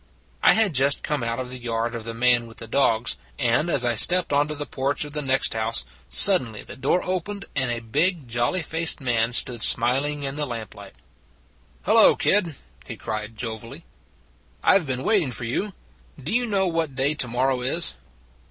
[0.41, 3.69] I had just come out of the yard of the man with the dogs, and
[3.69, 7.69] as I stepped onto the porch of the next house, suddenly the door opened, and
[7.69, 10.95] a big jolly faced man stood smiling in the lamplight."
[11.83, 12.55] Hello, kid,"
[12.87, 13.83] he cried jovially."
[14.63, 15.73] I Ve been waiting for you.
[16.19, 17.93] Do you know what day to morrow is?